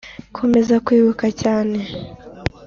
[0.37, 1.79] komeza kwibuka cyane